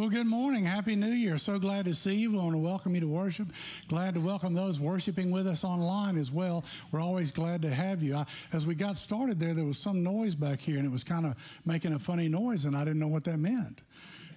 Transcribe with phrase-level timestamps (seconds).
[0.00, 0.64] Well, good morning.
[0.64, 1.36] Happy New Year.
[1.36, 2.30] So glad to see you.
[2.30, 3.48] We want to welcome you to worship.
[3.86, 6.64] Glad to welcome those worshiping with us online as well.
[6.90, 8.16] We're always glad to have you.
[8.16, 11.04] I, as we got started there, there was some noise back here and it was
[11.04, 11.34] kind of
[11.66, 13.82] making a funny noise, and I didn't know what that meant.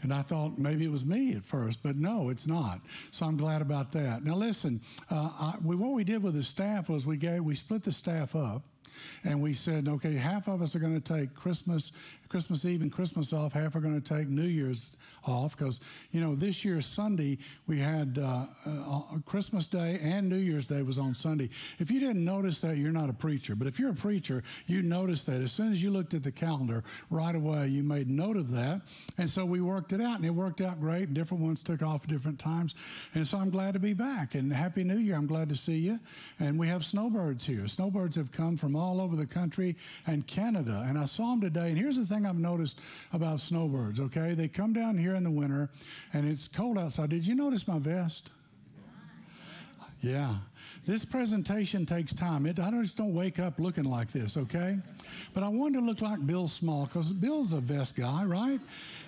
[0.02, 2.82] And I thought maybe it was me at first, but no, it's not.
[3.12, 4.26] So I'm glad about that.
[4.26, 7.56] Now, listen, uh, I, we, what we did with the staff was we gave we
[7.56, 8.64] split the staff up
[9.24, 11.92] and we said, okay, half of us are going to take Christmas,
[12.34, 13.54] Christmas Eve and Christmas off.
[13.54, 14.90] Half are going to take New Year's
[15.24, 20.38] off because you know this year Sunday we had uh, uh, Christmas Day and New
[20.38, 21.50] Year's Day was on Sunday.
[21.78, 23.56] If you didn't notice that, you're not a preacher.
[23.56, 26.32] But if you're a preacher, you noticed that as soon as you looked at the
[26.32, 28.82] calendar, right away you made note of that,
[29.20, 31.14] and so we worked it out, and it worked out great.
[31.14, 32.74] Different ones took off at different times,
[33.14, 34.34] and so I'm glad to be back.
[34.34, 35.18] And Happy New Year!
[35.18, 36.00] I'm glad to see you.
[36.40, 37.68] And we have snowbirds here.
[37.68, 39.76] Snowbirds have come from all over the country
[40.08, 41.70] and Canada, and I saw them today.
[41.70, 42.80] And here's the thing I've noticed
[43.14, 44.00] about snowbirds.
[44.00, 45.70] Okay, they come down here here in the winter
[46.14, 47.10] and it's cold outside.
[47.10, 48.30] Did you notice my vest?
[50.02, 50.36] Yeah.
[50.86, 52.46] This presentation takes time.
[52.46, 54.78] It, I just don't wake up looking like this, okay?
[55.34, 58.60] But I wanted to look like Bill Small because Bill's a vest guy, right?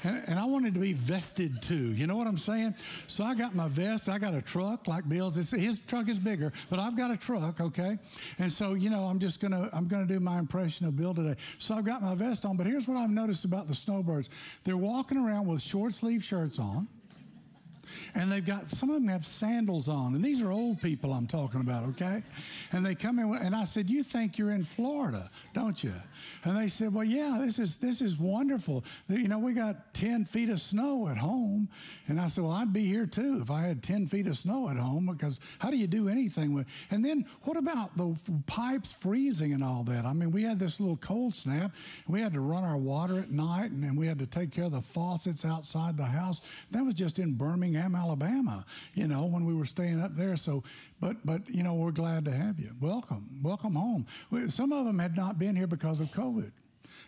[0.06, 1.94] And, and, I wanted to be vested too.
[1.94, 2.76] You know what I'm saying?
[3.08, 4.08] So I got my vest.
[4.08, 5.36] I got a truck like Bill's.
[5.38, 7.98] It's, his truck is bigger, but I've got a truck, okay?
[8.38, 11.36] And so you know, I'm just gonna I'm gonna do my impression of Bill today.
[11.58, 12.56] So I've got my vest on.
[12.56, 14.30] But here's what I've noticed about the snowbirds:
[14.64, 16.88] they're walking around with short sleeve shirts on
[18.14, 21.28] and they've got some of them have sandals on, and these are old people I'm
[21.28, 22.24] talking about, okay?
[22.72, 25.94] And they come in, and I said, "You think you're in Florida, don't you?"
[26.44, 28.84] And they said, "Well, yeah, this is this is wonderful.
[29.08, 31.70] You know, we got ten feet of snow at home."
[32.08, 34.70] And I said, "Well, I'd be here too if I had ten feet of snow
[34.70, 38.16] at home because how do you do anything with?" And then what about the
[38.46, 40.06] pipes freezing and all that?
[40.06, 41.74] I mean, we had this little cold snap.
[42.08, 44.66] We had to run our water at night, and then we had to take care
[44.66, 46.42] of the faucets outside the house.
[46.72, 48.66] That was just in Birmingham, Alabama.
[48.94, 50.36] You know, when we were staying up there.
[50.38, 50.64] So,
[51.00, 52.72] but but you know, we're glad to have you.
[52.80, 54.06] Welcome, welcome home.
[54.48, 56.36] Some of them had not been here because of COVID.
[56.36, 56.52] COVID.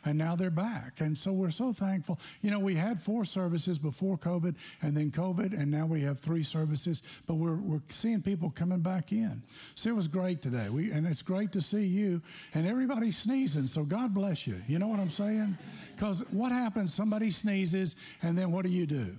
[0.06, 1.02] And now they're back.
[1.02, 2.20] And so we're so thankful.
[2.42, 6.20] You know, we had four services before COVID and then COVID, and now we have
[6.20, 9.44] three services, but we're, we're seeing people coming back in.
[9.76, 10.70] So it was great today.
[10.70, 12.22] We, and it's great to see you.
[12.54, 14.62] And everybody's sneezing, so God bless you.
[14.68, 15.58] You know what I'm saying?
[15.96, 16.94] Because what happens?
[16.94, 19.18] Somebody sneezes, and then what do you do?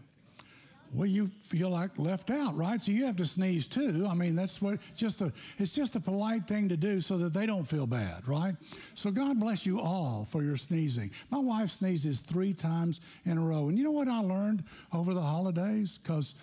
[0.93, 2.81] Well, you feel like left out, right?
[2.81, 4.07] So you have to sneeze too.
[4.09, 7.35] I mean, that's what just a it's just a polite thing to do so that
[7.35, 8.55] they don't feel bad, right?
[8.95, 11.11] So God bless you all for your sneezing.
[11.31, 15.13] My wife sneezes three times in a row, and you know what I learned over
[15.13, 16.35] the holidays because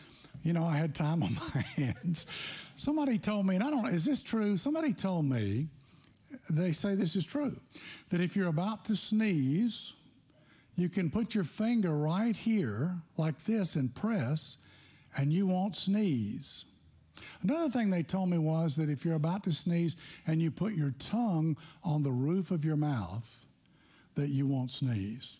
[0.43, 2.27] you know I had time on my hands.
[2.75, 4.57] Somebody told me, and I don't know, is this true?
[4.57, 5.69] Somebody told me
[6.49, 7.59] they say this is true
[8.09, 9.93] that if you're about to sneeze
[10.75, 14.57] you can put your finger right here, like this, and press,
[15.17, 16.65] and you won't sneeze.
[17.41, 19.95] Another thing they told me was that if you're about to sneeze
[20.27, 23.45] and you put your tongue on the roof of your mouth,
[24.15, 25.37] that you won't sneeze.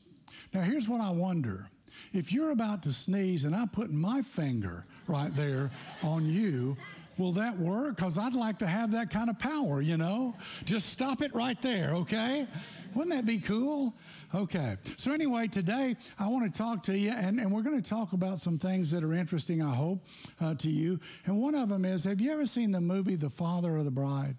[0.53, 1.69] Now, here's what I wonder.
[2.13, 5.71] If you're about to sneeze and I put my finger right there
[6.03, 6.77] on you,
[7.17, 7.97] will that work?
[7.97, 10.35] Because I'd like to have that kind of power, you know?
[10.65, 12.47] Just stop it right there, okay?
[12.93, 13.93] Wouldn't that be cool?
[14.35, 14.75] Okay.
[14.97, 18.11] So, anyway, today I want to talk to you, and, and we're going to talk
[18.11, 20.05] about some things that are interesting, I hope,
[20.41, 20.99] uh, to you.
[21.25, 23.91] And one of them is have you ever seen the movie The Father of the
[23.91, 24.35] Bride?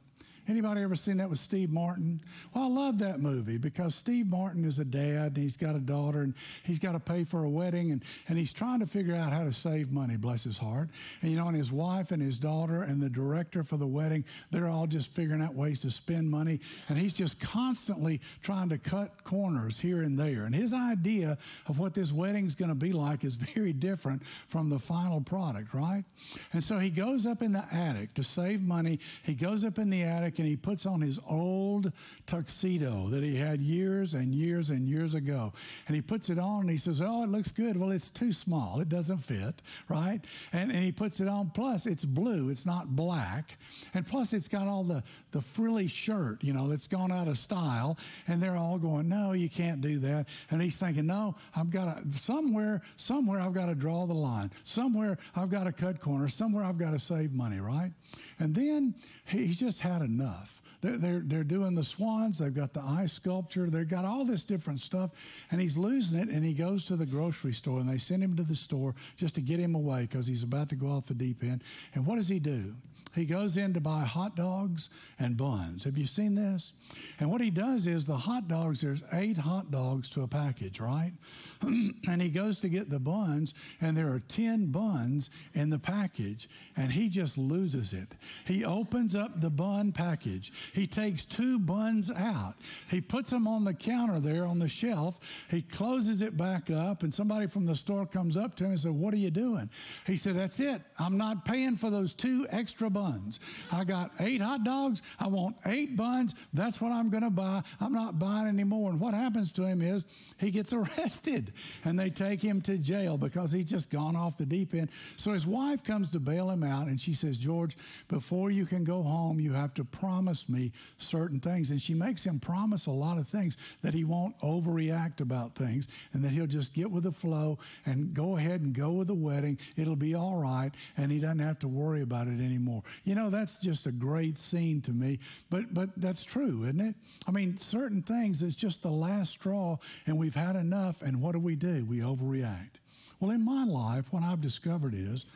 [0.49, 2.21] Anybody ever seen that with Steve Martin?
[2.55, 5.81] Well, I love that movie because Steve Martin is a dad and he's got a
[5.81, 9.17] daughter and he's got to pay for a wedding and, and he's trying to figure
[9.17, 10.91] out how to save money, bless his heart.
[11.21, 14.25] And you know, and his wife and his daughter and the director for the wedding,
[14.53, 16.61] they're all just figuring out ways to spend money.
[16.89, 20.45] And he's just constantly trying to cut corners here and there.
[20.45, 24.69] And his idea of what this wedding's going to be like is very different from
[24.69, 26.05] the final product, right?
[26.53, 29.01] And so he goes up in the attic to save money.
[29.25, 31.93] He goes up in the attic and he puts on his old
[32.27, 35.53] tuxedo that he had years and years and years ago.
[35.87, 37.77] And he puts it on and he says, Oh, it looks good.
[37.77, 38.81] Well, it's too small.
[38.81, 40.21] It doesn't fit, right?
[40.53, 41.50] And, and he puts it on.
[41.50, 43.59] Plus, it's blue, it's not black.
[43.94, 45.03] And plus, it's got all the,
[45.33, 47.99] the frilly shirt, you know, that's gone out of style.
[48.27, 50.29] And they're all going, No, you can't do that.
[50.50, 54.50] And he's thinking, No, I've got to, somewhere, somewhere I've got to draw the line.
[54.62, 56.35] Somewhere I've got to cut corners.
[56.35, 57.93] Somewhere I've got to save money, right?
[58.38, 58.94] And then
[59.25, 60.62] he just had enough.
[60.87, 64.44] They're, they're, they're, doing the swans, they've got the eye sculpture, they've got all this
[64.44, 65.11] different stuff,
[65.50, 66.29] and he's losing it.
[66.29, 69.35] And he goes to the grocery store, and they send him to the store just
[69.35, 71.65] to get him away because he's about to go off the deep end.
[71.94, 72.75] And what does he do?
[73.17, 75.85] He goes in to buy hot dogs and buns.
[75.85, 76.75] Have you seen this?
[77.19, 80.81] And what he does is the hot dogs, there's eight hot dogs to a package,
[80.81, 81.12] right?
[81.62, 86.49] and he goes to get the buns, and there are 10 buns in the package,
[86.77, 88.09] and he just loses it.
[88.44, 90.53] He opens up the bun package.
[90.76, 92.55] He takes two buns out.
[92.90, 95.19] He puts them on the counter there on the shelf.
[95.50, 98.81] He closes it back up, and somebody from the store comes up to him and
[98.81, 99.70] says, What are you doing?
[100.06, 100.82] He said, That's it.
[100.99, 103.40] I'm not paying for those two extra buns.
[103.73, 105.00] I got eight hot dogs.
[105.19, 106.34] I want eight buns.
[106.52, 107.62] That's what I'm going to buy.
[107.81, 108.90] I'm not buying anymore.
[108.90, 110.05] And what happens to him is
[110.37, 111.55] he gets arrested
[111.87, 114.90] and they take him to jail because he's just gone off the deep end.
[115.17, 117.78] So his wife comes to bail him out and she says, George,
[118.08, 120.66] before you can go home, you have to promise me
[120.97, 121.71] certain things.
[121.71, 125.89] And she makes him promise a lot of things that he won't overreact about things
[126.13, 129.15] and that he'll just get with the flow and go ahead and go with the
[129.15, 129.59] wedding.
[129.77, 132.83] It'll be all right and he doesn't have to worry about it anymore.
[133.05, 135.19] You know, that's just a great scene to me,
[135.51, 136.95] but but that's true, isn't it?
[137.27, 141.33] I mean, certain things it's just the last straw and we've had enough and what
[141.33, 141.85] do we do?
[141.85, 142.81] We overreact.
[143.21, 145.27] Well, in my life, what I've discovered is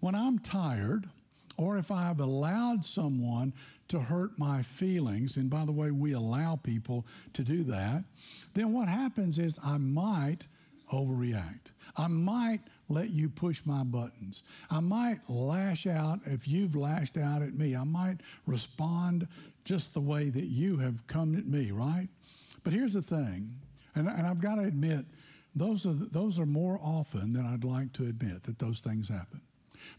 [0.00, 1.08] when I'm tired
[1.56, 3.52] or if I've allowed someone
[3.88, 8.04] to hurt my feelings, and by the way, we allow people to do that,
[8.54, 10.46] then what happens is I might
[10.92, 11.72] overreact.
[11.96, 14.42] I might let you push my buttons.
[14.70, 17.74] I might lash out if you've lashed out at me.
[17.74, 19.26] I might respond
[19.64, 22.08] just the way that you have come at me, right?
[22.62, 23.54] But here's the thing,
[23.94, 25.06] and, and I've got to admit,
[25.54, 29.40] those are, those are more often than I'd like to admit that those things happen.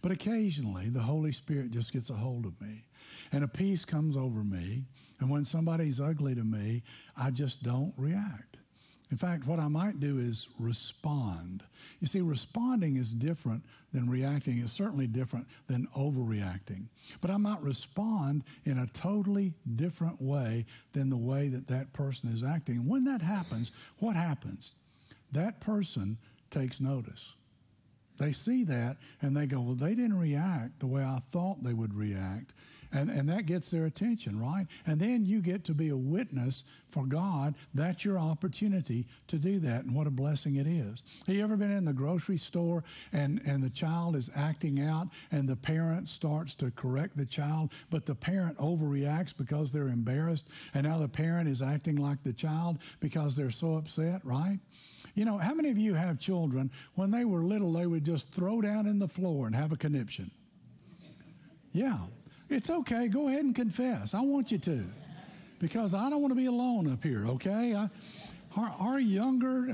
[0.01, 2.83] But occasionally, the Holy Spirit just gets a hold of me,
[3.31, 4.83] and a peace comes over me.
[5.19, 6.83] And when somebody's ugly to me,
[7.15, 8.57] I just don't react.
[9.09, 11.63] In fact, what I might do is respond.
[12.01, 14.59] You see, responding is different than reacting.
[14.59, 16.87] It's certainly different than overreacting.
[17.21, 22.29] But I might respond in a totally different way than the way that that person
[22.33, 22.85] is acting.
[22.85, 24.73] When that happens, what happens?
[25.31, 26.17] That person
[26.49, 27.33] takes notice.
[28.17, 31.73] They see that and they go, Well, they didn't react the way I thought they
[31.73, 32.53] would react.
[32.91, 34.65] And, and that gets their attention, right?
[34.85, 37.55] And then you get to be a witness for God.
[37.73, 39.83] That's your opportunity to do that.
[39.83, 41.03] And what a blessing it is.
[41.27, 45.09] Have you ever been in the grocery store and, and the child is acting out
[45.31, 50.47] and the parent starts to correct the child, but the parent overreacts because they're embarrassed.
[50.73, 54.59] And now the parent is acting like the child because they're so upset, right?
[55.15, 58.29] You know, how many of you have children when they were little, they would just
[58.29, 60.31] throw down in the floor and have a conniption?
[61.71, 61.97] Yeah.
[62.49, 63.07] It's okay.
[63.07, 64.13] Go ahead and confess.
[64.13, 64.85] I want you to
[65.59, 67.75] because I don't want to be alone up here, okay?
[67.75, 67.89] I,
[68.55, 69.73] our, our, younger,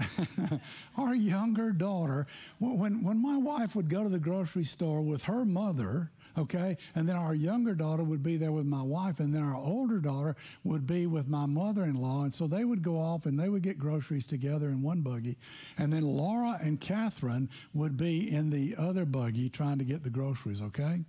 [0.98, 2.28] our younger daughter,
[2.60, 6.78] when, when my wife would go to the grocery store with her mother, okay?
[6.96, 10.00] And then our younger daughter would be there with my wife, and then our older
[10.00, 12.24] daughter would be with my mother in law.
[12.24, 15.38] And so they would go off and they would get groceries together in one buggy.
[15.78, 20.10] And then Laura and Catherine would be in the other buggy trying to get the
[20.10, 21.02] groceries, okay?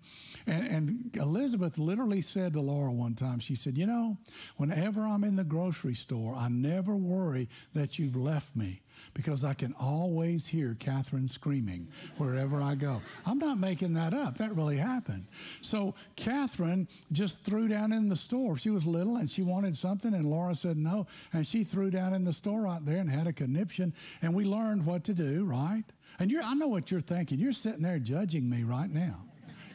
[0.47, 4.19] And, and Elizabeth literally said to Laura one time, she said, You know,
[4.57, 9.55] whenever I'm in the grocery store, I never worry that you've left me because I
[9.55, 13.03] can always hear Catherine screaming wherever I go.
[13.27, 14.39] I'm not making that up.
[14.39, 15.27] That really happened.
[15.61, 18.57] So Catherine just threw down in the store.
[18.57, 21.07] She was little and she wanted something, and Laura said no.
[21.33, 23.95] And she threw down in the store out there and had a conniption.
[24.23, 25.85] And we learned what to do, right?
[26.19, 27.39] And I know what you're thinking.
[27.39, 29.25] You're sitting there judging me right now.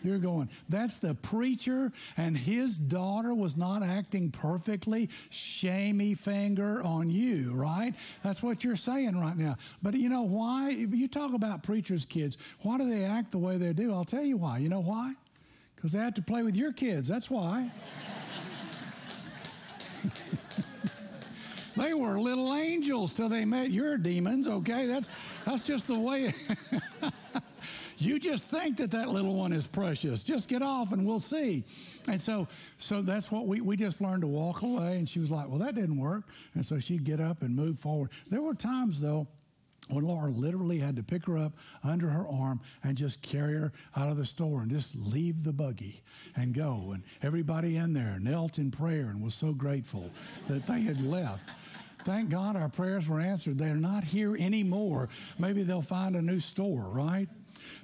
[0.03, 5.09] You're going, that's the preacher, and his daughter was not acting perfectly.
[5.29, 7.93] Shamey finger on you, right?
[8.23, 9.57] That's what you're saying right now.
[9.81, 10.69] But you know why?
[10.69, 12.37] You talk about preachers' kids.
[12.61, 13.93] Why do they act the way they do?
[13.93, 14.59] I'll tell you why.
[14.59, 15.13] You know why?
[15.75, 17.07] Because they have to play with your kids.
[17.09, 17.71] That's why.
[21.77, 24.87] they were little angels till they met your demons, okay?
[24.87, 25.09] That's,
[25.45, 26.33] that's just the way.
[28.01, 30.23] You just think that that little one is precious.
[30.23, 31.65] Just get off and we'll see.
[32.07, 34.95] And so, so that's what we, we just learned to walk away.
[34.95, 36.23] And she was like, well, that didn't work.
[36.55, 38.11] And so she'd get up and move forward.
[38.29, 39.27] There were times, though,
[39.89, 41.51] when Laura literally had to pick her up
[41.83, 45.51] under her arm and just carry her out of the store and just leave the
[45.51, 46.01] buggy
[46.37, 46.91] and go.
[46.93, 50.09] And everybody in there knelt in prayer and was so grateful
[50.47, 51.43] that they had left.
[52.05, 53.57] Thank God our prayers were answered.
[53.57, 55.09] They're not here anymore.
[55.37, 57.27] Maybe they'll find a new store, right?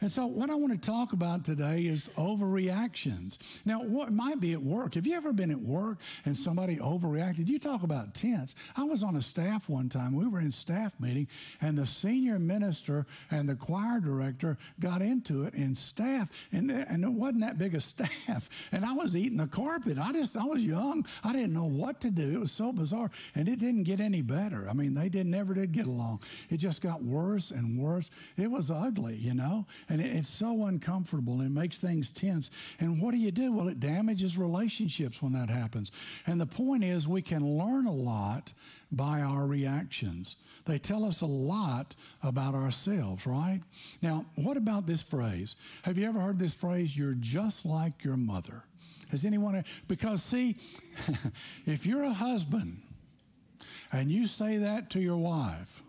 [0.01, 3.37] And so, what I want to talk about today is overreactions.
[3.65, 4.95] Now, what might be at work?
[4.95, 7.47] Have you ever been at work and somebody overreacted?
[7.47, 8.55] You talk about tense.
[8.75, 10.15] I was on a staff one time.
[10.15, 11.27] We were in staff meeting,
[11.61, 17.03] and the senior minister and the choir director got into it in staff, and, and
[17.03, 18.49] it wasn't that big a staff.
[18.71, 19.97] And I was eating the carpet.
[19.97, 21.05] I just, I was young.
[21.23, 22.35] I didn't know what to do.
[22.35, 24.67] It was so bizarre, and it didn't get any better.
[24.69, 26.21] I mean, they did never did get along.
[26.49, 28.09] It just got worse and worse.
[28.37, 29.65] It was ugly, you know.
[29.89, 32.50] And it's so uncomfortable and it makes things tense.
[32.79, 33.51] And what do you do?
[33.51, 35.91] Well, it damages relationships when that happens.
[36.25, 38.53] And the point is, we can learn a lot
[38.91, 40.38] by our reactions.
[40.65, 43.62] They tell us a lot about ourselves, right?
[44.01, 45.55] Now, what about this phrase?
[45.84, 48.63] Have you ever heard this phrase, you're just like your mother?
[49.10, 49.63] Has anyone?
[49.88, 50.58] Because, see,
[51.65, 52.82] if you're a husband
[53.91, 55.84] and you say that to your wife,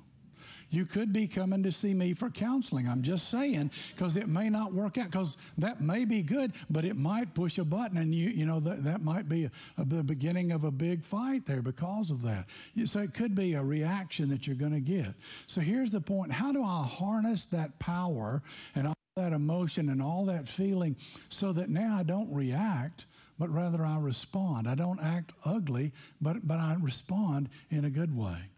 [0.70, 2.88] you could be coming to see me for counseling.
[2.88, 6.84] I'm just saying because it may not work out because that may be good, but
[6.84, 9.84] it might push a button and you you know that, that might be a, a,
[9.84, 12.46] the beginning of a big fight there because of that.
[12.84, 15.14] So it could be a reaction that you're going to get.
[15.46, 18.42] So here's the point: How do I harness that power
[18.74, 20.96] and all that emotion and all that feeling
[21.28, 23.06] so that now I don't react?
[23.38, 24.66] But rather, I respond.
[24.66, 28.48] I don't act ugly, but, but I respond in a good way.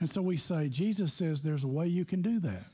[0.00, 2.64] And so we say, Jesus says there's a way you can do that.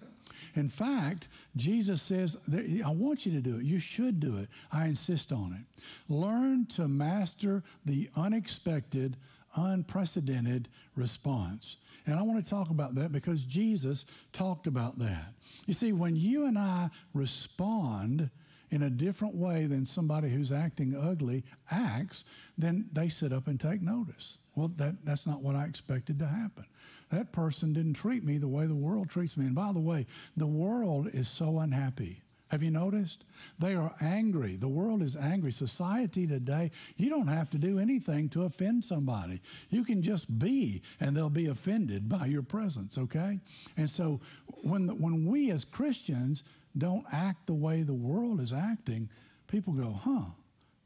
[0.54, 2.36] In fact, Jesus says,
[2.84, 3.64] I want you to do it.
[3.64, 4.48] You should do it.
[4.70, 5.82] I insist on it.
[6.12, 9.16] Learn to master the unexpected,
[9.56, 11.76] unprecedented response.
[12.06, 15.32] And I want to talk about that because Jesus talked about that.
[15.66, 18.28] You see, when you and I respond
[18.70, 22.24] in a different way than somebody who's acting ugly acts,
[22.58, 24.38] then they sit up and take notice.
[24.54, 26.66] Well, that, that's not what I expected to happen.
[27.10, 29.46] That person didn't treat me the way the world treats me.
[29.46, 30.06] And by the way,
[30.36, 32.22] the world is so unhappy.
[32.52, 33.24] Have you noticed?
[33.58, 34.56] They are angry.
[34.56, 35.52] The world is angry.
[35.52, 39.40] Society today, you don't have to do anything to offend somebody.
[39.70, 43.40] You can just be, and they'll be offended by your presence, okay?
[43.78, 44.20] And so
[44.60, 46.44] when, the, when we as Christians
[46.76, 49.08] don't act the way the world is acting,
[49.46, 50.32] people go, huh,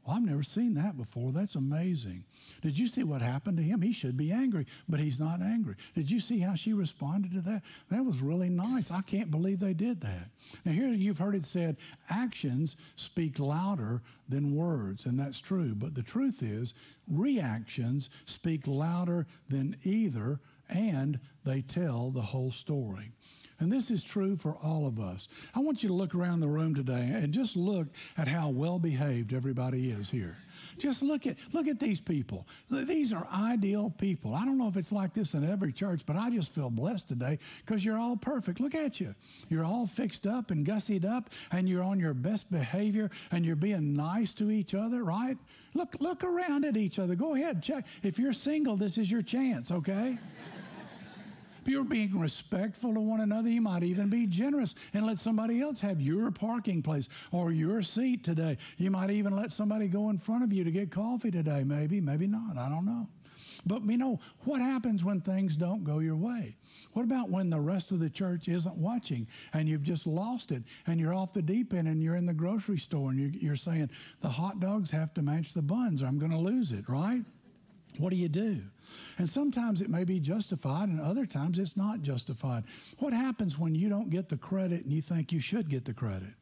[0.07, 1.33] well, I've never seen that before.
[1.33, 2.23] That's amazing.
[2.61, 3.81] Did you see what happened to him?
[3.81, 5.75] He should be angry, but he's not angry.
[5.95, 7.63] Did you see how she responded to that?
[7.91, 8.89] That was really nice.
[8.89, 10.29] I can't believe they did that.
[10.63, 11.75] Now, here you've heard it said
[12.09, 15.75] actions speak louder than words, and that's true.
[15.75, 16.73] But the truth is,
[17.09, 23.11] reactions speak louder than either, and they tell the whole story.
[23.59, 25.27] And this is true for all of us.
[25.55, 27.87] I want you to look around the room today and just look
[28.17, 30.37] at how well behaved everybody is here.
[30.77, 32.47] Just look at look at these people.
[32.69, 34.35] These are ideal people.
[34.35, 37.07] I don't know if it's like this in every church, but I just feel blessed
[37.07, 38.59] today because you're all perfect.
[38.59, 39.15] Look at you.
[39.49, 43.55] You're all fixed up and gussied up, and you're on your best behavior, and you're
[43.55, 45.37] being nice to each other, right?
[45.73, 47.15] Look look around at each other.
[47.15, 47.85] Go ahead, check.
[48.03, 50.17] If you're single, this is your chance, okay?
[51.67, 55.79] You're being respectful to one another, you might even be generous and let somebody else
[55.81, 58.57] have your parking place or your seat today.
[58.77, 62.01] You might even let somebody go in front of you to get coffee today, maybe,
[62.01, 62.57] maybe not.
[62.57, 63.07] I don't know.
[63.65, 66.55] But you know, what happens when things don't go your way?
[66.93, 70.63] What about when the rest of the church isn't watching and you've just lost it
[70.85, 73.89] and you're off the deep end and you're in the grocery store and you're, saying,
[74.21, 77.23] the hot dogs have to match the buns or I'm going to lose it, right?
[77.97, 78.61] What do you do?
[79.17, 82.63] And sometimes it may be justified, and other times it's not justified.
[82.99, 85.93] What happens when you don't get the credit and you think you should get the
[85.93, 86.33] credit?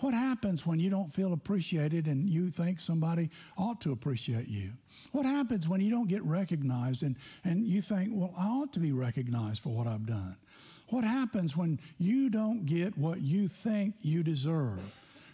[0.00, 4.72] What happens when you don't feel appreciated and you think somebody ought to appreciate you?
[5.12, 8.80] What happens when you don't get recognized and, and you think, well, I ought to
[8.80, 10.36] be recognized for what I've done?
[10.88, 14.80] What happens when you don't get what you think you deserve?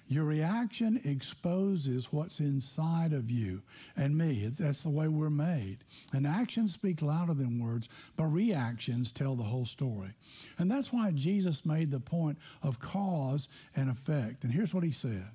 [0.06, 3.62] Your reaction exposes what's inside of you
[3.96, 4.46] and me.
[4.48, 5.78] That's the way we're made.
[6.12, 10.10] And actions speak louder than words, but reactions tell the whole story.
[10.58, 14.44] And that's why Jesus made the point of cause and effect.
[14.44, 15.30] And here's what he said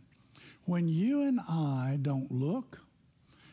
[0.65, 2.79] When you and I don't look,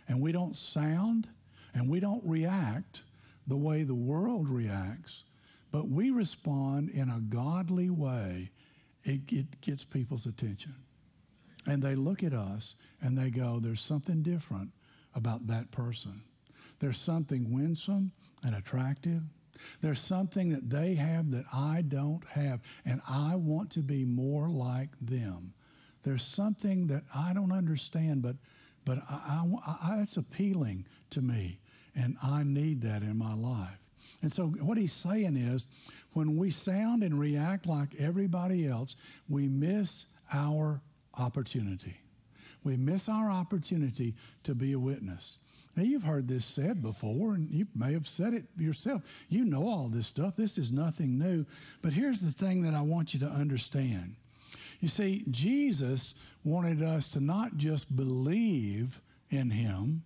[0.08, 1.28] and we don't sound,
[1.73, 3.02] and we don't react
[3.46, 5.25] the way the world reacts,
[5.70, 8.50] but we respond in a godly way,
[9.02, 10.75] it, it gets people's attention.
[11.66, 14.70] And they look at us and they go, there's something different
[15.14, 16.23] about that person.
[16.78, 18.12] There's something winsome
[18.44, 19.23] and attractive.
[19.80, 24.50] There's something that they have that I don't have, and I want to be more
[24.50, 25.54] like them.
[26.02, 28.37] There's something that I don't understand, but,
[28.85, 31.58] but I, I, I, it's appealing to me,
[31.94, 33.80] and I need that in my life.
[34.23, 35.66] And so what he's saying is
[36.12, 38.94] when we sound and react like everybody else,
[39.28, 40.82] we miss our
[41.18, 42.00] opportunity.
[42.64, 45.38] We miss our opportunity to be a witness.
[45.76, 49.02] Now, you've heard this said before, and you may have said it yourself.
[49.28, 50.35] You know all this stuff.
[50.35, 51.44] This is nothing new.
[51.82, 54.16] But here's the thing that I want you to understand.
[54.80, 60.02] You see, Jesus wanted us to not just believe in him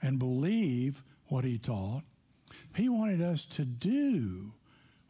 [0.00, 2.02] and believe what he taught,
[2.74, 4.52] he wanted us to do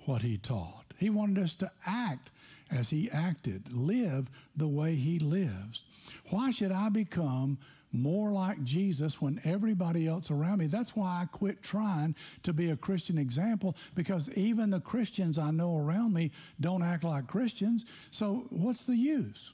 [0.04, 0.94] what he taught.
[0.98, 2.30] He wanted us to act
[2.70, 5.84] as he acted, live the way he lives.
[6.30, 7.58] Why should I become
[7.92, 10.66] more like Jesus when everybody else around me?
[10.66, 15.50] That's why I quit trying to be a Christian example because even the Christians I
[15.50, 17.84] know around me don't act like Christians.
[18.10, 19.52] So, what's the use?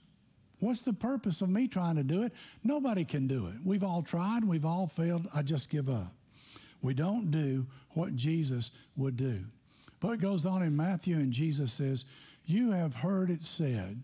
[0.58, 2.32] What's the purpose of me trying to do it?
[2.62, 3.54] Nobody can do it.
[3.64, 5.28] We've all tried, we've all failed.
[5.34, 6.14] I just give up.
[6.80, 9.44] We don't do what Jesus would do.
[10.00, 12.04] But it goes on in Matthew, and Jesus says,
[12.44, 14.02] You have heard it said,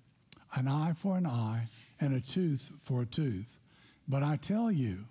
[0.54, 1.66] an eye for an eye
[2.00, 3.58] and a tooth for a tooth.
[4.06, 5.04] But I tell you,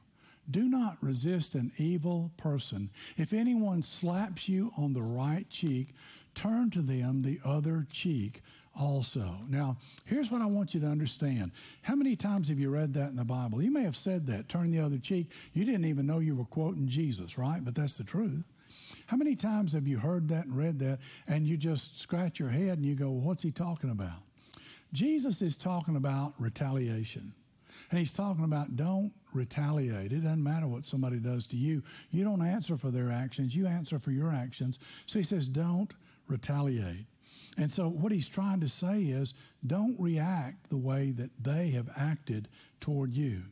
[0.50, 2.89] do not resist an evil person.
[3.17, 5.93] If anyone slaps you on the right cheek,
[6.34, 8.41] turn to them the other cheek
[8.79, 9.39] also.
[9.50, 11.51] Now, here's what I want you to understand.
[11.81, 13.62] How many times have you read that in the Bible?
[13.62, 15.27] You may have said that, turn the other cheek.
[15.53, 17.63] You didn't even know you were quoting Jesus, right?
[17.63, 18.46] But that's the truth.
[19.07, 22.49] How many times have you heard that and read that and you just scratch your
[22.49, 24.21] head and you go, what's he talking about?
[24.93, 27.33] Jesus is talking about retaliation.
[27.89, 30.11] And he's talking about don't retaliate.
[30.11, 31.83] It doesn't matter what somebody does to you.
[32.11, 34.79] You don't answer for their actions, you answer for your actions.
[35.05, 35.93] So he says, don't
[36.27, 37.05] retaliate.
[37.57, 39.33] And so, what he's trying to say is
[39.65, 42.49] don't react the way that they have acted
[42.79, 43.43] toward you.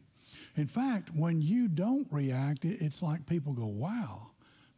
[0.55, 4.27] In fact, when you don't react, it's like people go, wow,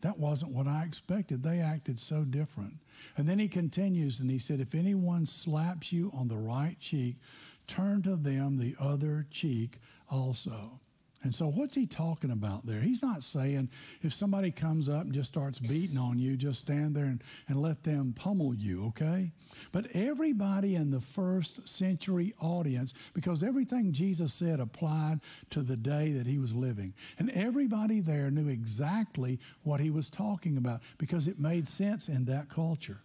[0.02, 1.44] that wasn't what I expected.
[1.44, 2.78] They acted so different.
[3.16, 7.18] And then he continues and he said, if anyone slaps you on the right cheek,
[7.66, 9.80] turn to them the other cheek
[10.10, 10.80] also.
[11.24, 12.80] And so, what's he talking about there?
[12.80, 13.70] He's not saying
[14.02, 17.62] if somebody comes up and just starts beating on you, just stand there and, and
[17.62, 19.32] let them pummel you, okay?
[19.72, 26.12] But everybody in the first century audience, because everything Jesus said applied to the day
[26.12, 26.94] that he was living.
[27.18, 32.26] And everybody there knew exactly what he was talking about because it made sense in
[32.26, 33.00] that culture.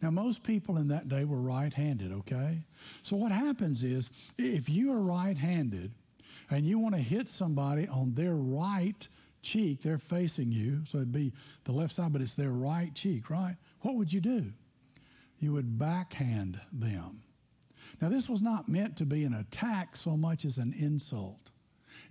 [0.00, 2.62] Now, most people in that day were right handed, okay?
[3.02, 5.92] So, what happens is if you are right handed,
[6.50, 9.08] and you want to hit somebody on their right
[9.42, 11.32] cheek, they're facing you, so it'd be
[11.64, 13.56] the left side, but it's their right cheek, right?
[13.80, 14.52] What would you do?
[15.38, 17.22] You would backhand them.
[18.00, 21.50] Now, this was not meant to be an attack so much as an insult.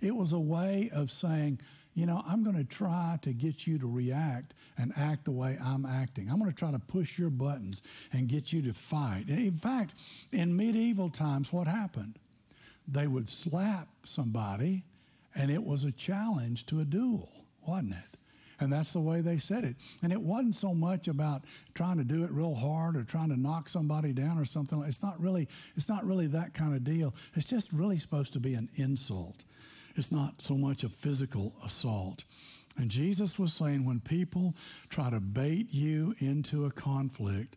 [0.00, 1.60] It was a way of saying,
[1.94, 5.58] you know, I'm going to try to get you to react and act the way
[5.62, 6.30] I'm acting.
[6.30, 9.28] I'm going to try to push your buttons and get you to fight.
[9.28, 9.94] In fact,
[10.32, 12.18] in medieval times, what happened?
[12.90, 14.84] They would slap somebody,
[15.34, 17.30] and it was a challenge to a duel,
[17.66, 18.18] wasn't it?
[18.60, 19.76] And that's the way they said it.
[20.02, 23.40] And it wasn't so much about trying to do it real hard or trying to
[23.40, 24.82] knock somebody down or something.
[24.86, 27.14] It's not really, it's not really that kind of deal.
[27.34, 29.44] It's just really supposed to be an insult.
[29.96, 32.24] It's not so much a physical assault.
[32.76, 34.54] And Jesus was saying when people
[34.90, 37.56] try to bait you into a conflict,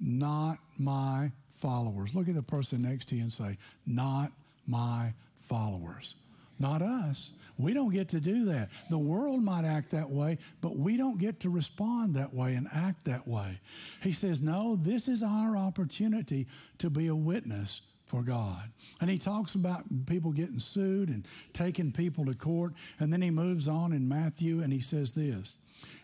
[0.00, 2.14] not my followers.
[2.14, 4.32] Look at the person next to you and say, not
[4.68, 6.14] my followers.
[6.60, 7.30] Not us.
[7.56, 8.68] We don't get to do that.
[8.90, 12.68] The world might act that way, but we don't get to respond that way and
[12.72, 13.60] act that way.
[14.02, 16.46] He says, No, this is our opportunity
[16.78, 18.70] to be a witness for God.
[19.00, 22.72] And he talks about people getting sued and taking people to court.
[22.98, 25.58] And then he moves on in Matthew and he says this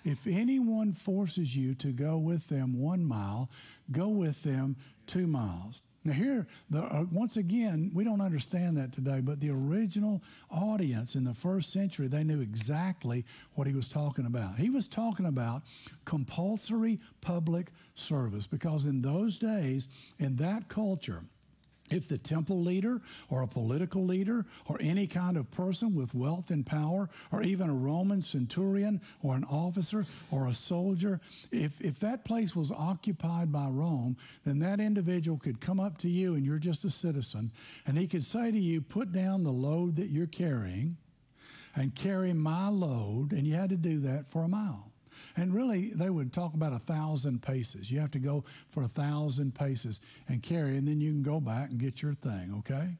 [0.04, 3.50] If anyone forces you to go with them one mile,
[3.90, 5.82] go with them two miles.
[6.06, 11.14] Now, here, the, uh, once again, we don't understand that today, but the original audience
[11.14, 14.56] in the first century, they knew exactly what he was talking about.
[14.56, 15.62] He was talking about
[16.04, 19.88] compulsory public service because in those days,
[20.18, 21.22] in that culture,
[21.90, 26.50] if the temple leader or a political leader or any kind of person with wealth
[26.50, 31.20] and power or even a Roman centurion or an officer or a soldier,
[31.52, 36.08] if, if that place was occupied by Rome, then that individual could come up to
[36.08, 37.52] you and you're just a citizen
[37.86, 40.96] and he could say to you, put down the load that you're carrying
[41.76, 43.32] and carry my load.
[43.32, 44.93] And you had to do that for a mile.
[45.36, 47.90] And really, they would talk about a thousand paces.
[47.90, 51.40] You have to go for a thousand paces and carry, and then you can go
[51.40, 52.96] back and get your thing, okay?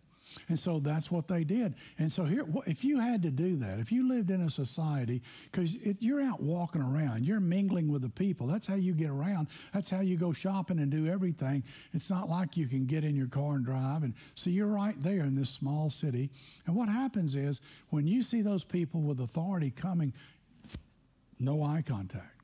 [0.49, 1.75] And so that's what they did.
[1.99, 5.23] And so here, if you had to do that, if you lived in a society,
[5.51, 8.47] because you're out walking around, you're mingling with the people.
[8.47, 9.49] That's how you get around.
[9.73, 11.63] That's how you go shopping and do everything.
[11.93, 14.03] It's not like you can get in your car and drive.
[14.03, 16.31] And so you're right there in this small city.
[16.67, 17.61] And what happens is
[17.91, 20.13] when you see those people with authority coming,
[21.39, 22.35] no eye contact.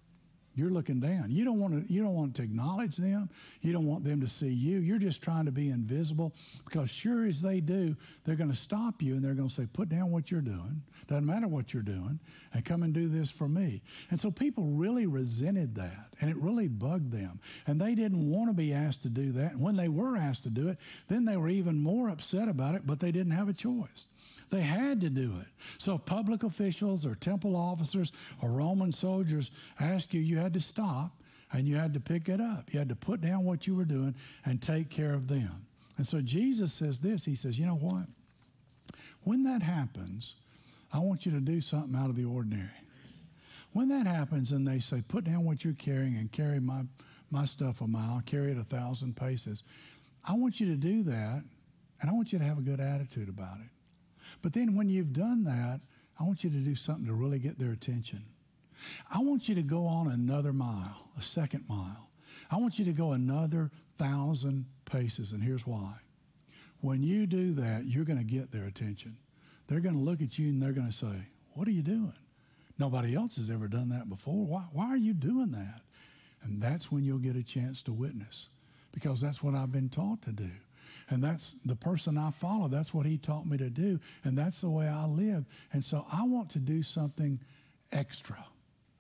[0.61, 1.31] You're looking down.
[1.31, 3.31] You don't want to you don't want to acknowledge them.
[3.61, 4.81] You don't want them to see you.
[4.81, 9.01] You're just trying to be invisible because sure as they do, they're going to stop
[9.01, 10.83] you and they're going to say, "Put down what you're doing.
[11.07, 12.19] Doesn't matter what you're doing,
[12.53, 16.37] and come and do this for me." And so people really resented that, and it
[16.37, 17.41] really bugged them.
[17.67, 19.53] And they didn't want to be asked to do that.
[19.53, 22.75] And when they were asked to do it, then they were even more upset about
[22.75, 24.09] it, but they didn't have a choice.
[24.51, 25.47] They had to do it.
[25.79, 30.61] So if public officials or temple officers or Roman soldiers asked you, you had to
[30.61, 31.13] stop
[31.53, 32.73] and you had to pick it up.
[32.73, 35.67] You had to put down what you were doing and take care of them.
[35.97, 38.07] And so Jesus says this He says, You know what?
[39.23, 40.35] When that happens,
[40.93, 42.71] I want you to do something out of the ordinary.
[43.73, 46.83] When that happens and they say, Put down what you're carrying and carry my,
[47.31, 49.63] my stuff a mile, carry it a thousand paces,
[50.27, 51.45] I want you to do that
[52.01, 53.71] and I want you to have a good attitude about it.
[54.43, 55.81] But then when you've done that,
[56.19, 58.25] I want you to do something to really get their attention.
[59.13, 62.11] I want you to go on another mile, a second mile.
[62.51, 65.95] I want you to go another thousand paces, and here's why.
[66.81, 69.19] When you do that, you're going to get their attention.
[69.67, 72.15] They're going to look at you and they're going to say, What are you doing?
[72.79, 74.47] Nobody else has ever done that before.
[74.47, 75.83] Why, why are you doing that?
[76.43, 78.49] And that's when you'll get a chance to witness
[78.93, 80.51] because that's what I've been taught to do.
[81.09, 82.69] And that's the person I follow.
[82.69, 84.01] That's what he taught me to do.
[84.25, 85.45] And that's the way I live.
[85.73, 87.41] And so I want to do something
[87.93, 88.39] extra.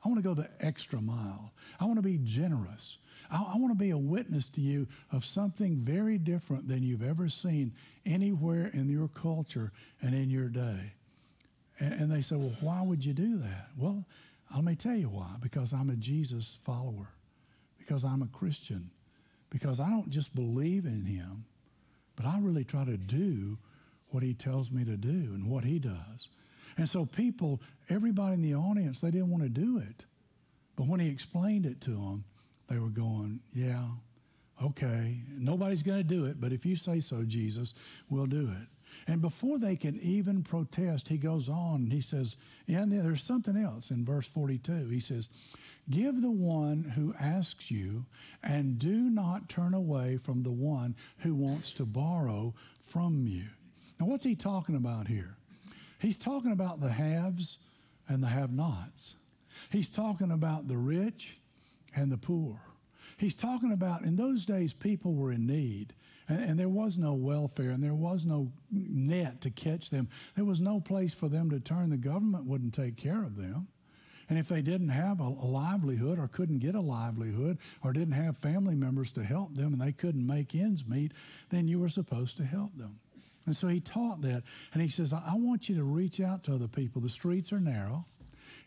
[0.04, 1.52] I want to go the extra mile.
[1.78, 2.98] I want to be generous.
[3.30, 7.02] I, I want to be a witness to you of something very different than you've
[7.02, 7.74] ever seen
[8.06, 10.94] anywhere in your culture and in your day.
[11.78, 13.68] And, and they say, well, why would you do that?
[13.76, 14.06] Well,
[14.54, 15.36] let me tell you why.
[15.40, 17.10] Because I'm a Jesus follower,
[17.78, 18.90] because I'm a Christian,
[19.50, 21.44] because I don't just believe in him,
[22.20, 23.56] but I really try to do
[24.10, 26.28] what he tells me to do and what he does.
[26.76, 30.04] And so people, everybody in the audience, they didn't want to do it.
[30.76, 32.24] But when he explained it to them,
[32.68, 33.84] they were going, yeah,
[34.62, 37.72] okay, nobody's going to do it, but if you say so, Jesus,
[38.10, 38.68] we'll do it.
[39.06, 42.36] And before they can even protest, he goes on and he says,
[42.68, 44.88] and there's something else in verse 42.
[44.88, 45.30] He says,
[45.90, 48.06] Give the one who asks you,
[48.42, 53.46] and do not turn away from the one who wants to borrow from you.
[53.98, 55.36] Now, what's he talking about here?
[55.98, 57.58] He's talking about the haves
[58.08, 59.16] and the have nots.
[59.70, 61.38] He's talking about the rich
[61.94, 62.62] and the poor.
[63.16, 65.92] He's talking about in those days, people were in need.
[66.28, 70.08] And, and, there was no welfare and there was no net to catch them.
[70.36, 71.90] There was no place for them to turn.
[71.90, 73.68] The government wouldn't take care of them.
[74.30, 78.14] And if they didn't have a, a, livelihood or couldn't get a livelihood or didn't
[78.14, 81.12] have family members to help them and they couldn't make ends meet,
[81.50, 83.00] then you were supposed to help them.
[83.46, 84.44] And so he taught that.
[84.72, 87.02] And he says, I want you to reach out to other people.
[87.02, 88.06] The streets are narrow.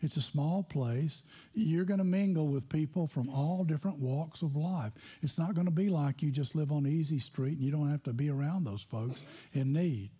[0.02, 1.22] It's a small place.
[1.54, 4.92] You're going to mingle with people from all different walks of life.
[5.22, 7.90] It's not going to be like you just live on Easy Street and you don't
[7.90, 9.24] have to be around those folks
[9.54, 10.10] in need.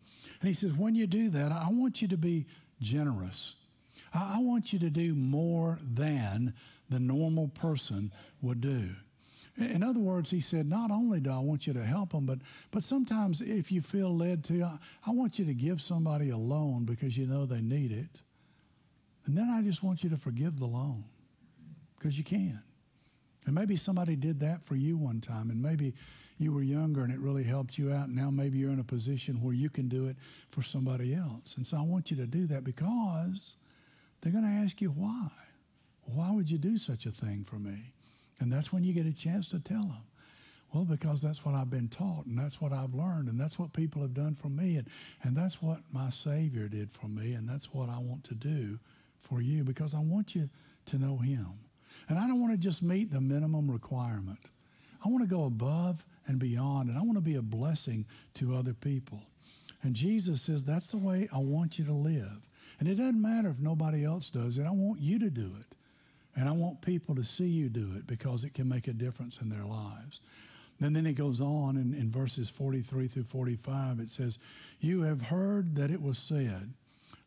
[0.40, 2.46] And he says, when you do that, I want you to be
[2.80, 3.56] generous.
[4.14, 6.54] I, want you to do more than
[6.88, 8.90] the normal person would do.
[9.56, 12.38] In other words, he said, not only do I want you to help them, but,
[12.70, 16.36] but sometimes if you feel led to, I, I want you to give somebody a
[16.36, 18.20] loan because you know they need it.
[19.26, 21.04] And then I just want you to forgive the loan
[21.96, 22.62] because you can.
[23.46, 25.94] And maybe somebody did that for you one time, and maybe
[26.38, 28.08] you were younger and it really helped you out.
[28.08, 30.16] And now maybe you're in a position where you can do it
[30.50, 31.56] for somebody else.
[31.56, 33.56] And so I want you to do that because
[34.24, 35.28] they're going to ask you why.
[36.06, 37.92] Why would you do such a thing for me?
[38.40, 40.02] And that's when you get a chance to tell them.
[40.72, 43.72] Well, because that's what I've been taught, and that's what I've learned, and that's what
[43.72, 44.88] people have done for me, and,
[45.22, 48.80] and that's what my Savior did for me, and that's what I want to do
[49.20, 50.48] for you because I want you
[50.86, 51.46] to know Him.
[52.08, 54.40] And I don't want to just meet the minimum requirement.
[55.04, 58.56] I want to go above and beyond, and I want to be a blessing to
[58.56, 59.20] other people.
[59.82, 62.48] And Jesus says, That's the way I want you to live.
[62.78, 64.66] And it doesn't matter if nobody else does it.
[64.66, 65.76] I want you to do it.
[66.36, 69.38] And I want people to see you do it because it can make a difference
[69.40, 70.20] in their lives.
[70.80, 74.00] And then it goes on in, in verses 43 through 45.
[74.00, 74.38] It says,
[74.80, 76.74] You have heard that it was said,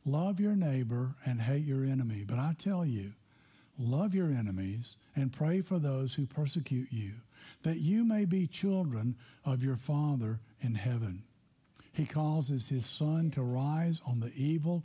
[0.05, 2.23] Love your neighbor and hate your enemy.
[2.25, 3.13] But I tell you,
[3.79, 7.13] love your enemies and pray for those who persecute you,
[7.63, 11.23] that you may be children of your Father in heaven.
[11.93, 14.83] He causes his sun to rise on the evil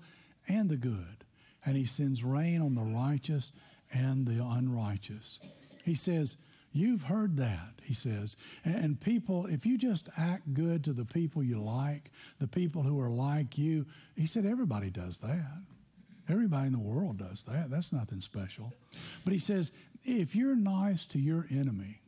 [0.49, 1.25] and the good,
[1.65, 3.53] and he sends rain on the righteous
[3.93, 5.41] and the unrighteous.
[5.85, 6.37] He says,
[6.75, 8.37] You've heard that, he says.
[8.65, 12.99] And people, if you just act good to the people you like, the people who
[13.01, 13.85] are like you,
[14.17, 15.63] he said, everybody does that.
[16.31, 17.71] Everybody in the world does that.
[17.71, 18.73] That's nothing special.
[19.25, 22.01] But he says, if you're nice to your enemy,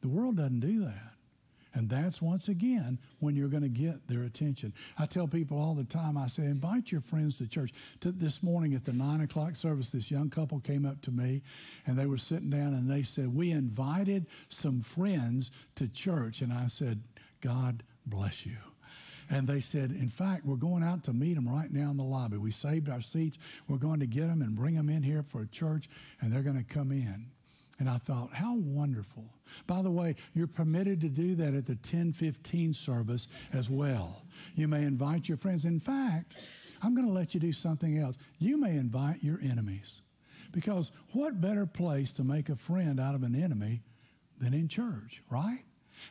[0.00, 1.11] the world doesn't do that.
[1.74, 4.74] And that's once again when you're going to get their attention.
[4.98, 7.72] I tell people all the time, I say, invite your friends to church.
[8.00, 11.42] This morning at the nine o'clock service, this young couple came up to me
[11.86, 16.42] and they were sitting down and they said, We invited some friends to church.
[16.42, 17.02] And I said,
[17.40, 18.56] God bless you.
[19.30, 22.04] And they said, in fact, we're going out to meet them right now in the
[22.04, 22.36] lobby.
[22.36, 23.38] We saved our seats.
[23.66, 25.88] We're going to get them and bring them in here for a church,
[26.20, 27.28] and they're going to come in.
[27.82, 29.24] And I thought, how wonderful.
[29.66, 34.22] By the way, you're permitted to do that at the 1015 service as well.
[34.54, 35.64] You may invite your friends.
[35.64, 36.36] In fact,
[36.80, 38.18] I'm going to let you do something else.
[38.38, 40.00] You may invite your enemies.
[40.52, 43.82] Because what better place to make a friend out of an enemy
[44.38, 45.64] than in church, right?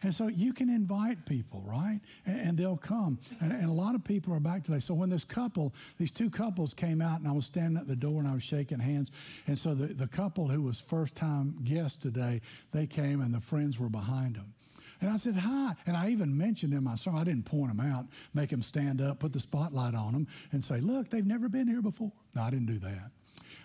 [0.04, 2.00] And so you can invite people, right?
[2.26, 3.20] And, and they'll come.
[3.40, 4.80] And, and, a lot of people are back today.
[4.80, 7.96] So when this couple, these two couples came out, and I was standing at the
[7.96, 9.12] door and I was shaking hands.
[9.48, 13.40] And so the, the couple who was first time guests today, they came and the
[13.40, 14.54] friends were behind them.
[15.02, 15.74] And I said, hi.
[15.88, 19.02] And I even mentioned in my song, I didn't point them out, make them stand
[19.02, 22.12] up, put the spotlight on them, and say, look, they've never been here before.
[22.36, 23.10] No, I didn't do that.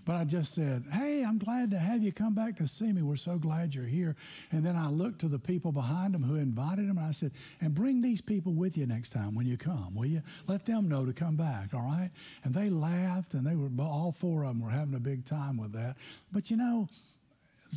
[0.06, 3.02] But I just said, Hey, I'm glad to have you come back to see me.
[3.02, 4.14] We're so glad you're here.
[4.52, 7.32] And then I looked to the people behind them who invited them and I said,
[7.60, 10.22] And bring these people with you next time when you come, will you?
[10.46, 12.10] Let them know to come back, all right?
[12.44, 15.56] And they laughed and they were, all four of them were having a big time
[15.56, 15.96] with that.
[16.30, 16.86] But you know,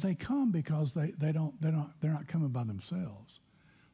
[0.04, 3.40] they come because they, they don't, they're, not, they're not coming by themselves.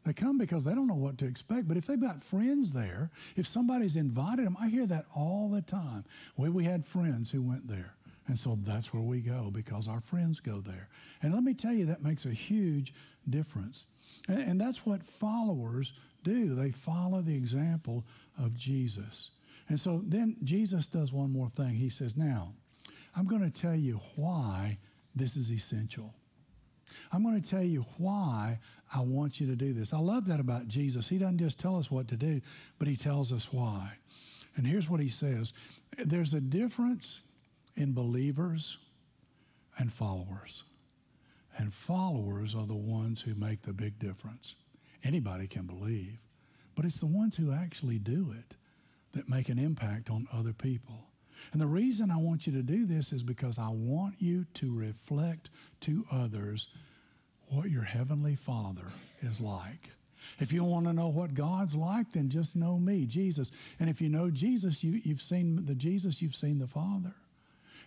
[0.05, 1.69] They come because they don't know what to expect.
[1.69, 5.61] But if they've got friends there, if somebody's invited them, I hear that all the
[5.61, 6.03] time.
[6.35, 7.94] We, we had friends who went there.
[8.27, 10.89] And so that's where we go because our friends go there.
[11.21, 12.93] And let me tell you, that makes a huge
[13.29, 13.85] difference.
[14.27, 16.55] And, and that's what followers do.
[16.55, 18.03] They follow the example
[18.37, 19.31] of Jesus.
[19.69, 21.75] And so then Jesus does one more thing.
[21.75, 22.53] He says, Now,
[23.15, 24.79] I'm going to tell you why
[25.15, 26.13] this is essential.
[27.11, 28.59] I'm going to tell you why
[28.93, 29.93] I want you to do this.
[29.93, 31.09] I love that about Jesus.
[31.09, 32.41] He doesn't just tell us what to do,
[32.77, 33.93] but he tells us why.
[34.55, 35.53] And here's what he says
[35.97, 37.21] there's a difference
[37.75, 38.77] in believers
[39.77, 40.63] and followers.
[41.57, 44.55] And followers are the ones who make the big difference.
[45.03, 46.19] Anybody can believe,
[46.75, 48.55] but it's the ones who actually do it
[49.13, 51.07] that make an impact on other people.
[51.51, 54.73] And the reason I want you to do this is because I want you to
[54.73, 55.49] reflect
[55.81, 56.67] to others
[57.47, 58.87] what your Heavenly Father
[59.21, 59.91] is like.
[60.39, 63.51] If you want to know what God's like, then just know me, Jesus.
[63.79, 67.13] And if you know Jesus, you, you've seen the Jesus, you've seen the Father.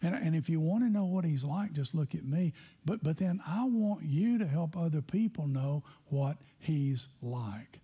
[0.02, 2.52] And, and if you want to know what he's like, just look at me.
[2.84, 7.80] But, but then I want you to help other people know what he's like.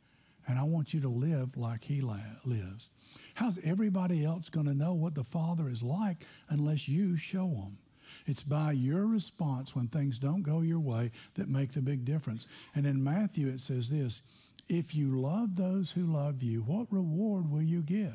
[0.46, 2.90] And I want you to live like he la- lives.
[3.34, 7.78] How's everybody else going to know what the Father is like unless you show them?
[8.26, 12.46] It's by your response when things don't go your way that make the big difference.
[12.74, 14.22] And in Matthew, it says this
[14.68, 18.12] If you love those who love you, what reward will you get?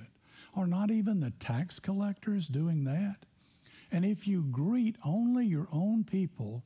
[0.56, 3.18] Are not even the tax collectors doing that?
[3.92, 6.64] And if you greet only your own people,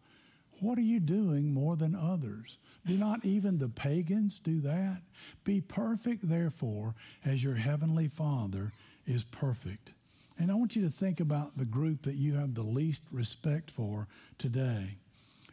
[0.60, 2.58] what are you doing more than others?
[2.86, 5.02] Do not even the pagans do that?
[5.44, 8.72] Be perfect, therefore, as your heavenly Father
[9.06, 9.92] is perfect.
[10.40, 13.72] And I want you to think about the group that you have the least respect
[13.72, 14.08] for
[14.38, 14.98] today.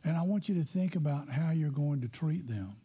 [0.04, 2.76] And I want you to think about how you're going to treat them.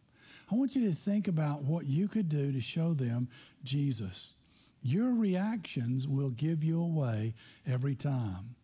[0.50, 3.28] I want you to think about what you could do to show them
[3.64, 4.34] Jesus.
[4.82, 7.34] Your reactions will give you away
[7.66, 8.54] every time.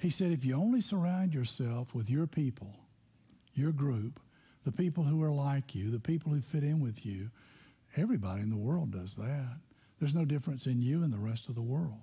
[0.00, 2.74] He said, if you only surround yourself with your people,
[3.52, 4.18] your group,
[4.64, 7.30] the people who are like you, the people who fit in with you,
[7.96, 9.58] everybody in the world does that.
[9.98, 12.00] There's no difference in you and the rest of the world.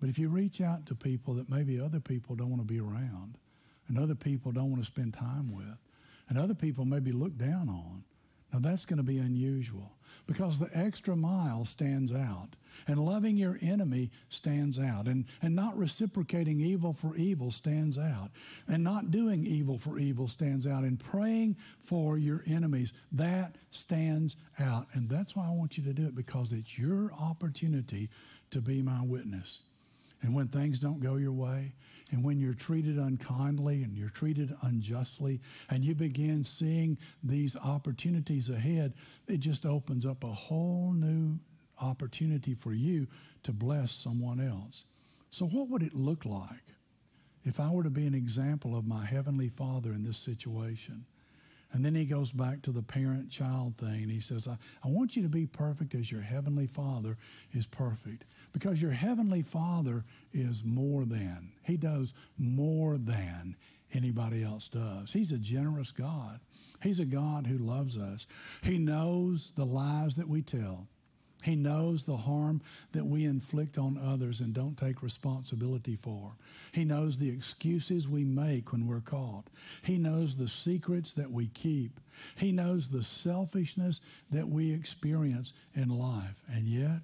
[0.00, 2.80] But if you reach out to people that maybe other people don't want to be
[2.80, 3.38] around,
[3.86, 5.78] and other people don't want to spend time with,
[6.28, 8.02] and other people maybe look down on,
[8.52, 9.92] now that's going to be unusual
[10.26, 12.48] because the extra mile stands out.
[12.86, 15.06] And loving your enemy stands out.
[15.06, 18.30] And, and not reciprocating evil for evil stands out.
[18.66, 20.84] And not doing evil for evil stands out.
[20.84, 24.86] And praying for your enemies, that stands out.
[24.94, 28.08] And that's why I want you to do it because it's your opportunity
[28.50, 29.62] to be my witness.
[30.22, 31.74] And when things don't go your way,
[32.12, 38.50] and when you're treated unkindly and you're treated unjustly, and you begin seeing these opportunities
[38.50, 38.92] ahead,
[39.26, 41.38] it just opens up a whole new
[41.80, 43.08] opportunity for you
[43.42, 44.84] to bless someone else.
[45.30, 46.74] So, what would it look like
[47.44, 51.06] if I were to be an example of my Heavenly Father in this situation?
[51.72, 54.88] And then he goes back to the parent child thing and he says, I, I
[54.88, 57.16] want you to be perfect as your Heavenly Father
[57.52, 58.24] is perfect.
[58.52, 63.56] Because your Heavenly Father is more than, He does more than
[63.94, 65.12] anybody else does.
[65.12, 66.40] He's a generous God.
[66.82, 68.26] He's a God who loves us.
[68.62, 70.88] He knows the lies that we tell.
[71.42, 76.36] He knows the harm that we inflict on others and don't take responsibility for.
[76.72, 79.44] He knows the excuses we make when we're caught.
[79.82, 81.98] He knows the secrets that we keep.
[82.36, 84.00] He knows the selfishness
[84.30, 86.42] that we experience in life.
[86.48, 87.00] And yet,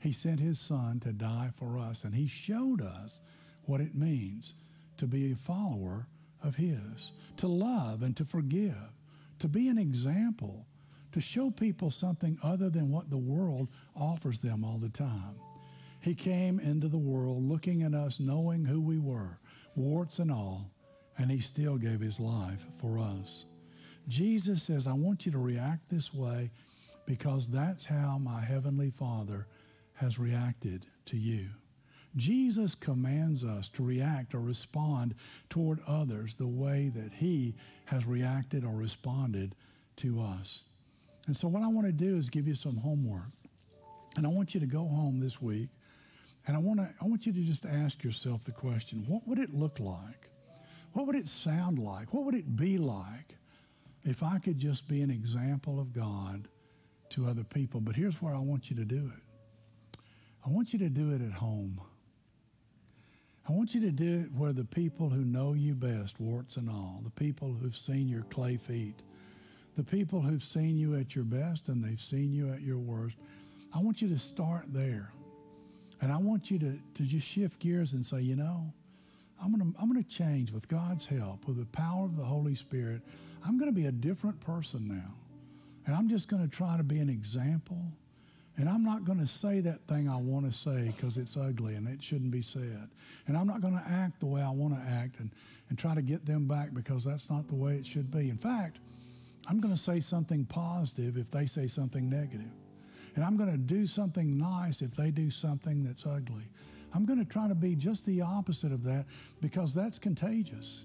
[0.00, 3.20] He sent His Son to die for us, and He showed us
[3.64, 4.54] what it means
[4.96, 6.08] to be a follower
[6.42, 8.92] of His, to love and to forgive,
[9.38, 10.66] to be an example
[11.12, 15.36] to show people something other than what the world offers them all the time.
[16.00, 19.38] He came into the world looking at us, knowing who we were,
[19.74, 20.70] warts and all,
[21.16, 23.46] and He still gave His life for us.
[24.06, 26.50] Jesus says, I want you to react this way
[27.04, 29.46] because that's how my Heavenly Father
[29.94, 31.48] has reacted to you.
[32.16, 35.14] Jesus commands us to react or respond
[35.48, 37.54] toward others the way that He
[37.86, 39.54] has reacted or responded
[39.96, 40.64] to us.
[41.28, 43.30] And so, what I want to do is give you some homework.
[44.16, 45.68] And I want you to go home this week
[46.46, 49.38] and I want, to, I want you to just ask yourself the question what would
[49.38, 50.30] it look like?
[50.94, 52.14] What would it sound like?
[52.14, 53.36] What would it be like
[54.04, 56.48] if I could just be an example of God
[57.10, 57.80] to other people?
[57.80, 60.00] But here's where I want you to do it
[60.46, 61.82] I want you to do it at home.
[63.46, 66.70] I want you to do it where the people who know you best, warts and
[66.70, 69.02] all, the people who've seen your clay feet,
[69.78, 73.16] the people who've seen you at your best and they've seen you at your worst,
[73.72, 75.12] I want you to start there.
[76.00, 78.72] And I want you to, to just shift gears and say, you know,
[79.40, 82.24] I'm going to I'm going to change with God's help, with the power of the
[82.24, 83.02] Holy Spirit.
[83.46, 85.14] I'm going to be a different person now.
[85.86, 87.80] And I'm just going to try to be an example.
[88.56, 91.76] And I'm not going to say that thing I want to say because it's ugly
[91.76, 92.88] and it shouldn't be said.
[93.28, 95.30] And I'm not going to act the way I want to act and,
[95.68, 98.28] and try to get them back because that's not the way it should be.
[98.28, 98.78] In fact,
[99.48, 102.50] I'm going to say something positive if they say something negative.
[103.14, 106.44] And I'm going to do something nice if they do something that's ugly.
[106.94, 109.06] I'm going to try to be just the opposite of that
[109.40, 110.84] because that's contagious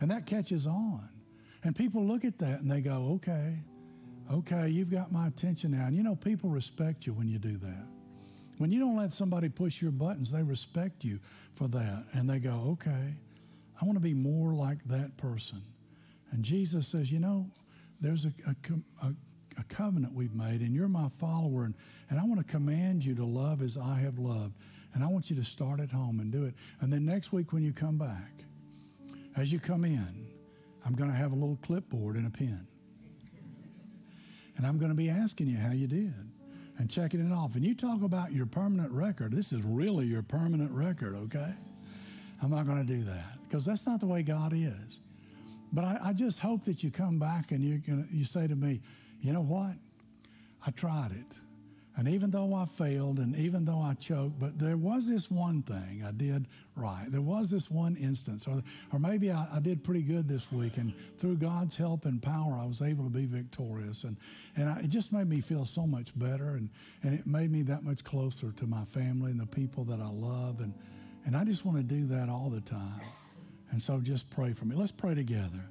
[0.00, 1.08] and that catches on.
[1.64, 3.58] And people look at that and they go, okay,
[4.32, 5.86] okay, you've got my attention now.
[5.86, 7.86] And you know, people respect you when you do that.
[8.58, 11.20] When you don't let somebody push your buttons, they respect you
[11.54, 12.04] for that.
[12.12, 13.14] And they go, okay,
[13.80, 15.62] I want to be more like that person.
[16.30, 17.50] And Jesus says, you know,
[18.00, 18.32] there's a,
[19.02, 19.14] a,
[19.58, 21.74] a, covenant we've made, and you're my follower, and,
[22.10, 24.54] and I want to command you to love as I have loved.
[24.94, 26.54] And I want you to start at home and do it.
[26.80, 28.32] And then next week, when you come back,
[29.36, 30.26] as you come in,
[30.86, 32.66] I'm going to have a little clipboard and a pen.
[34.56, 36.14] And I'm going to be asking you how you did
[36.78, 37.56] and checking it off.
[37.56, 39.32] And you talk about your permanent record.
[39.32, 41.52] This is really your permanent record, okay?
[42.42, 45.00] I'm not going to do that because that's not the way God is.
[45.72, 48.54] But I, I just hope that you come back and you're gonna, you say to
[48.54, 48.80] me,
[49.20, 49.74] you know what?
[50.66, 51.40] I tried it.
[51.98, 55.62] And even though I failed and even though I choked, but there was this one
[55.62, 57.06] thing I did right.
[57.08, 60.76] There was this one instance, or, or maybe I, I did pretty good this week.
[60.76, 64.04] And through God's help and power, I was able to be victorious.
[64.04, 64.18] And,
[64.56, 66.50] and I, it just made me feel so much better.
[66.50, 66.68] And,
[67.02, 70.10] and it made me that much closer to my family and the people that I
[70.10, 70.60] love.
[70.60, 70.74] And,
[71.24, 73.00] and I just want to do that all the time.
[73.70, 74.76] And so just pray for me.
[74.76, 75.70] Let's pray together.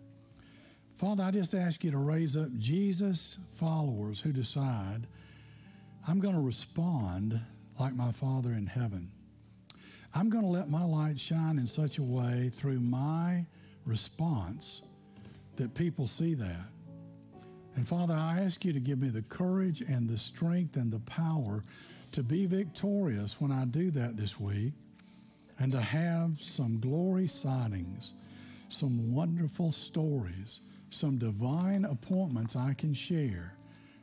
[0.96, 5.08] Father, I just ask you to raise up Jesus followers who decide
[6.08, 7.40] I'm going to respond
[7.80, 9.12] like my Father in heaven.
[10.14, 13.46] I'm going to let my light shine in such a way through my
[13.86, 14.82] response
[15.58, 16.68] that people see that.
[17.76, 21.00] And Father, I ask you to give me the courage and the strength and the
[21.00, 21.64] power
[22.14, 24.74] to be victorious when I do that this week
[25.60, 28.14] and to have some glory sightings,
[28.68, 33.56] some wonderful stories, some divine appointments I can share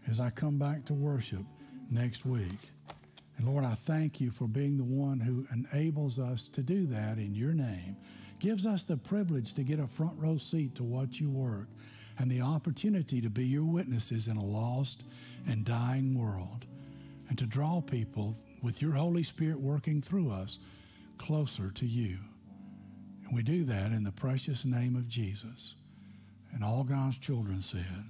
[0.09, 1.44] as I come back to worship
[1.90, 2.70] next week.
[3.36, 7.18] And Lord, I thank you for being the one who enables us to do that
[7.18, 7.96] in your name,
[8.38, 11.68] gives us the privilege to get a front row seat to watch you work,
[12.18, 15.05] and the opportunity to be your witnesses in a lost
[15.46, 16.66] and dying world,
[17.28, 20.59] and to draw people with your Holy Spirit working through us
[21.23, 22.18] closer to you.
[23.25, 25.77] And we do that in the precious name of Jesus.
[26.53, 28.05] And all God's children said,